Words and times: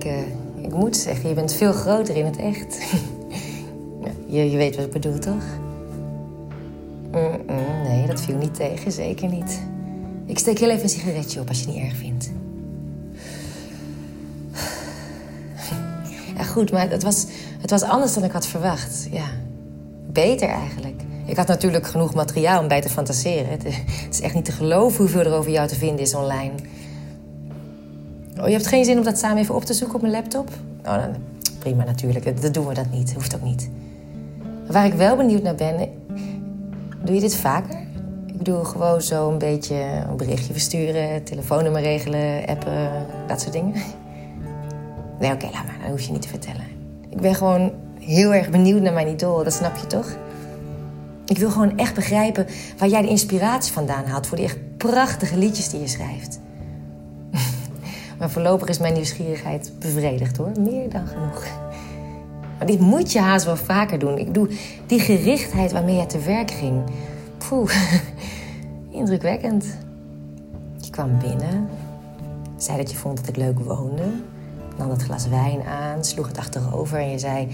ik, 0.00 0.06
uh, 0.06 0.64
ik 0.64 0.74
moet 0.74 0.96
zeggen, 0.96 1.28
je 1.28 1.34
bent 1.34 1.52
veel 1.52 1.72
groter 1.72 2.16
in 2.16 2.24
het 2.24 2.36
echt. 2.36 2.78
je, 4.26 4.50
je 4.50 4.56
weet 4.56 4.76
wat 4.76 4.84
ik 4.84 4.92
bedoel, 4.92 5.18
toch? 5.18 5.44
Mm 7.12 7.40
-mm, 7.46 7.82
nee, 7.82 8.06
dat 8.06 8.20
viel 8.20 8.36
niet 8.36 8.54
tegen, 8.54 8.92
zeker 8.92 9.28
niet. 9.28 9.60
Ik 10.26 10.38
steek 10.38 10.58
heel 10.58 10.70
even 10.70 10.82
een 10.82 10.88
sigaretje 10.88 11.40
op 11.40 11.48
als 11.48 11.60
je 11.60 11.66
het 11.66 11.74
niet 11.74 11.84
erg 11.84 11.96
vindt. 11.96 12.30
Ja, 16.36 16.42
goed, 16.44 16.72
maar 16.72 16.90
het 16.90 17.02
was, 17.02 17.26
het 17.60 17.70
was 17.70 17.82
anders 17.82 18.14
dan 18.14 18.24
ik 18.24 18.32
had 18.32 18.46
verwacht. 18.46 19.08
Ja, 19.10 19.26
beter 20.12 20.48
eigenlijk. 20.48 21.02
Ik 21.26 21.36
had 21.36 21.46
natuurlijk 21.46 21.86
genoeg 21.86 22.14
materiaal 22.14 22.60
om 22.60 22.68
bij 22.68 22.80
te 22.80 22.88
fantaseren. 22.88 23.48
Het, 23.50 23.64
is 24.10 24.20
echt 24.20 24.34
niet 24.34 24.44
te 24.44 24.52
geloven 24.52 24.98
hoeveel 24.98 25.20
er 25.20 25.32
over 25.32 25.50
jou 25.50 25.68
te 25.68 25.74
vinden 25.74 26.00
is 26.00 26.14
online. 26.14 26.52
Oh, 28.40 28.46
je 28.46 28.52
hebt 28.52 28.66
geen 28.66 28.84
zin 28.84 28.98
om 28.98 29.04
dat 29.04 29.18
samen 29.18 29.38
even 29.38 29.54
op 29.54 29.64
te 29.64 29.74
zoeken 29.74 29.94
op 29.96 30.00
mijn 30.00 30.12
laptop? 30.12 30.48
Oh, 30.84 30.94
dan, 30.94 31.14
prima 31.58 31.84
natuurlijk, 31.84 32.42
dat 32.42 32.54
doen 32.54 32.66
we 32.66 32.74
dat 32.74 32.90
niet. 32.90 33.14
Hoeft 33.14 33.34
ook 33.34 33.42
niet. 33.42 33.70
Waar 34.66 34.86
ik 34.86 34.92
wel 34.92 35.16
benieuwd 35.16 35.42
naar 35.42 35.54
ben... 35.54 35.88
Doe 37.04 37.14
je 37.14 37.20
dit 37.20 37.36
vaker? 37.36 37.78
Ik 38.26 38.36
bedoel, 38.38 38.64
gewoon 38.64 39.02
zo 39.02 39.30
een 39.30 39.38
beetje 39.38 39.74
een 40.10 40.16
berichtje 40.16 40.52
versturen... 40.52 41.24
telefoonnummer 41.24 41.82
regelen, 41.82 42.46
appen, 42.46 43.06
dat 43.26 43.40
soort 43.40 43.52
dingen. 43.52 43.74
Nee, 45.20 45.32
oké, 45.32 45.44
laat 45.44 45.66
maar. 45.66 45.78
Dat 45.80 45.90
hoef 45.90 46.00
je 46.00 46.12
niet 46.12 46.22
te 46.22 46.28
vertellen. 46.28 46.64
Ik 47.08 47.20
ben 47.20 47.34
gewoon 47.34 47.72
heel 47.98 48.34
erg 48.34 48.50
benieuwd 48.50 48.80
naar 48.80 48.92
mijn 48.92 49.08
idool. 49.08 49.44
Dat 49.44 49.52
snap 49.52 49.76
je 49.76 49.86
toch? 49.86 50.16
Ik 51.26 51.38
wil 51.38 51.50
gewoon 51.50 51.78
echt 51.78 51.94
begrijpen 51.94 52.46
waar 52.78 52.88
jij 52.88 53.02
de 53.02 53.08
inspiratie 53.08 53.72
vandaan 53.72 54.04
haalt... 54.04 54.26
voor 54.26 54.36
die 54.36 54.46
echt 54.46 54.76
prachtige 54.76 55.36
liedjes 55.36 55.68
die 55.68 55.80
je 55.80 55.88
schrijft. 55.88 56.40
Maar 58.20 58.30
voorlopig 58.30 58.68
is 58.68 58.78
mijn 58.78 58.94
nieuwsgierigheid 58.94 59.72
bevredigd, 59.78 60.36
hoor. 60.36 60.52
Meer 60.60 60.90
dan 60.90 61.06
genoeg. 61.06 61.46
Maar 62.58 62.66
dit 62.66 62.80
moet 62.80 63.12
je 63.12 63.18
haast 63.18 63.44
wel 63.44 63.56
vaker 63.56 63.98
doen. 63.98 64.18
Ik 64.18 64.34
doe 64.34 64.48
die 64.86 65.00
gerichtheid 65.00 65.72
waarmee 65.72 65.96
je 65.96 66.06
te 66.06 66.18
werk 66.18 66.50
ging. 66.50 66.82
Poeh, 67.48 67.72
indrukwekkend. 68.90 69.64
Je 70.76 70.90
kwam 70.90 71.18
binnen, 71.18 71.68
zei 72.56 72.76
dat 72.76 72.90
je 72.90 72.96
vond 72.96 73.16
dat 73.16 73.28
ik 73.28 73.36
leuk 73.36 73.58
woonde... 73.58 74.04
nam 74.78 74.88
dat 74.88 75.02
glas 75.02 75.28
wijn 75.28 75.62
aan, 75.62 76.04
sloeg 76.04 76.26
het 76.26 76.38
achterover 76.38 76.98
en 76.98 77.10
je 77.10 77.18
zei... 77.18 77.48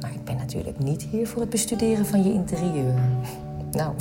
Maar 0.00 0.12
ik 0.14 0.24
ben 0.24 0.36
natuurlijk 0.36 0.78
niet 0.78 1.06
hier 1.10 1.26
voor 1.26 1.40
het 1.40 1.50
bestuderen 1.50 2.06
van 2.06 2.22
je 2.22 2.32
interieur. 2.32 2.94
Nou, 3.70 3.94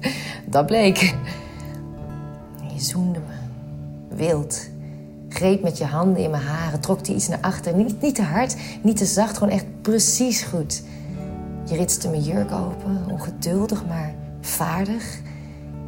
dat 0.46 0.66
bleek. 0.66 1.14
Je 2.74 2.80
zoende 2.80 3.18
me. 3.18 4.16
Wild. 4.16 4.71
Greep 5.42 5.62
met 5.62 5.78
je 5.78 5.84
handen 5.84 6.22
in 6.22 6.30
mijn 6.30 6.42
haren, 6.42 6.80
trok 6.80 7.04
die 7.04 7.14
iets 7.14 7.28
naar 7.28 7.38
achter. 7.40 7.74
Niet, 7.74 8.00
niet 8.00 8.14
te 8.14 8.22
hard, 8.22 8.56
niet 8.82 8.96
te 8.96 9.04
zacht, 9.04 9.38
gewoon 9.38 9.52
echt 9.52 9.64
precies 9.80 10.42
goed. 10.42 10.82
Je 11.64 11.76
ritste 11.76 12.08
mijn 12.08 12.22
jurk 12.22 12.52
open, 12.52 13.06
ongeduldig, 13.10 13.86
maar 13.86 14.14
vaardig. 14.40 15.20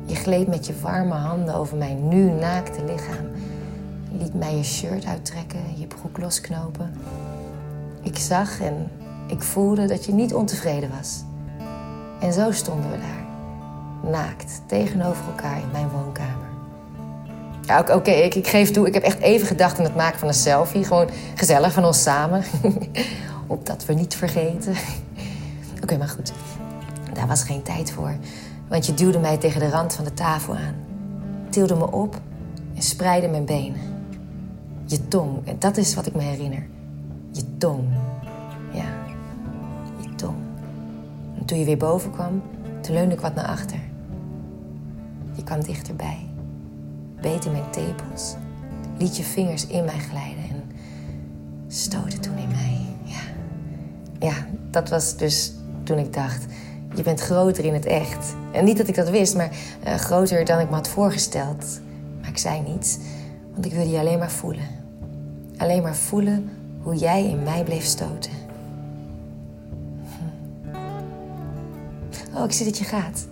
Je 0.04 0.14
gleed 0.14 0.46
met 0.46 0.66
je 0.66 0.80
warme 0.80 1.14
handen 1.14 1.54
over 1.54 1.76
mijn 1.76 2.08
nu 2.08 2.30
naakte 2.30 2.84
lichaam. 2.84 3.26
Liet 4.18 4.34
mij 4.34 4.56
je 4.56 4.64
shirt 4.64 5.06
uittrekken, 5.06 5.78
je 5.78 5.86
broek 5.86 6.18
losknopen. 6.18 6.92
Ik 8.02 8.16
zag 8.18 8.60
en 8.60 8.90
ik 9.26 9.42
voelde 9.42 9.86
dat 9.86 10.04
je 10.04 10.12
niet 10.12 10.34
ontevreden 10.34 10.90
was. 10.98 11.22
En 12.20 12.32
zo 12.32 12.52
stonden 12.52 12.90
we 12.90 12.96
daar, 12.98 13.26
naakt, 14.10 14.60
tegenover 14.66 15.24
elkaar 15.26 15.58
in 15.58 15.70
mijn 15.72 15.88
woonkamer. 15.88 16.43
Ja, 17.66 17.84
oké, 17.90 18.10
ik, 18.10 18.34
ik, 18.34 18.46
geef 18.46 18.70
toe, 18.70 18.86
ik 18.86 18.94
heb 18.94 19.02
echt 19.02 19.20
even 19.20 19.46
gedacht 19.46 19.78
aan 19.78 19.84
het 19.84 19.96
maken 19.96 20.18
van 20.18 20.28
een 20.28 20.34
selfie. 20.34 20.84
Gewoon 20.84 21.08
gezellig 21.34 21.72
van 21.72 21.84
ons 21.84 22.02
samen. 22.02 22.42
Opdat 23.46 23.84
we 23.84 23.94
niet 23.94 24.14
vergeten. 24.14 24.74
oké, 25.82 25.96
maar 25.96 26.08
goed. 26.08 26.32
Daar 27.12 27.26
was 27.26 27.42
geen 27.42 27.62
tijd 27.62 27.92
voor. 27.92 28.16
Want 28.68 28.86
je 28.86 28.94
duwde 28.94 29.18
mij 29.18 29.36
tegen 29.36 29.60
de 29.60 29.68
rand 29.68 29.94
van 29.94 30.04
de 30.04 30.14
tafel 30.14 30.54
aan. 30.54 30.74
Tilde 31.50 31.74
me 31.74 31.92
op 31.92 32.20
en 32.74 32.82
spreidde 32.82 33.28
mijn 33.28 33.44
benen. 33.44 33.80
Je 34.86 35.08
tong, 35.08 35.58
dat 35.58 35.76
is 35.76 35.94
wat 35.94 36.06
ik 36.06 36.14
me 36.14 36.22
herinner. 36.22 36.66
Je 37.32 37.56
tong. 37.58 37.84
toen 41.44 41.58
je 41.58 41.64
weer 41.64 41.76
boven 41.76 42.10
kwam, 42.10 42.42
toen 42.80 42.94
leunde 42.94 43.14
ik 43.14 43.20
wat 43.20 43.34
naar 43.34 43.46
achter. 43.46 43.78
Je 45.32 45.42
kwam 45.42 45.60
dichterbij, 45.60 46.23
beet 47.24 47.44
in 47.44 47.52
mijn 47.52 47.70
tepels, 47.70 48.34
liet 48.98 49.16
je 49.16 49.22
vingers 49.22 49.66
in 49.66 49.84
mij 49.84 49.98
glijden 49.98 50.44
en 50.50 50.62
stootte 51.68 52.20
toen 52.20 52.38
in 52.38 52.48
mij. 52.48 52.80
Ja, 53.02 53.20
ja 54.18 54.46
dat 54.70 54.88
was 54.88 55.16
dus 55.16 55.52
toen 55.82 55.98
ik 55.98 56.12
dacht, 56.12 56.44
je 56.94 57.02
bent 57.02 57.20
groter 57.20 57.64
in 57.64 57.74
het 57.74 57.86
echt. 57.86 58.34
En 58.52 58.64
niet 58.64 58.76
dat 58.76 58.88
ik 58.88 58.94
dat 58.94 59.10
wist, 59.10 59.36
maar 59.36 59.50
uh, 59.86 59.94
groter 59.94 60.44
dan 60.44 60.58
ik 60.58 60.68
me 60.68 60.74
had 60.74 60.88
voorgesteld. 60.88 61.80
Maar 62.20 62.28
ik 62.28 62.38
zei 62.38 62.60
niets, 62.60 62.98
want 63.52 63.64
ik 63.64 63.72
wilde 63.72 63.90
je 63.90 63.98
alleen 63.98 64.18
maar 64.18 64.30
voelen. 64.30 64.68
Alleen 65.56 65.82
maar 65.82 65.96
voelen 65.96 66.50
hoe 66.82 66.96
jij 66.96 67.24
in 67.24 67.42
mij 67.42 67.64
bleef 67.64 67.84
stoten. 67.84 68.32
Oh, 72.34 72.44
ik 72.44 72.52
zie 72.52 72.64
dat 72.64 72.78
je 72.78 72.84
gaat. 72.84 73.26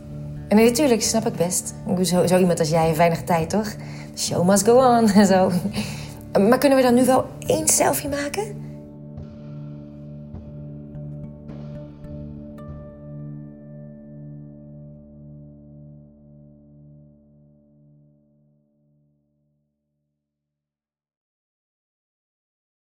En 0.53 0.59
natuurlijk, 0.59 1.03
snap 1.03 1.27
ik 1.27 1.37
best. 1.37 1.75
Zo, 2.03 2.27
zo 2.27 2.39
iemand 2.39 2.59
als 2.59 2.69
jij 2.69 2.97
weinig 2.97 3.23
tijd, 3.23 3.51
toch? 3.51 3.69
The 4.15 4.23
show 4.23 4.49
must 4.49 4.65
go 4.65 4.77
on 4.77 5.09
en 5.09 5.27
zo. 5.35 5.51
Maar 6.49 6.59
kunnen 6.59 6.79
we 6.79 6.85
dan 6.85 6.95
nu 6.95 7.05
wel 7.05 7.27
één 7.47 7.69
selfie 7.69 8.09
maken? 8.09 8.72